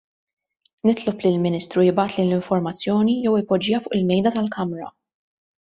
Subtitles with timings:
[0.89, 4.93] Nitlob lill-Ministru jibgħatli l-informazzjoni jew ipoġġiha fuq il-Mejda tal-Kamra.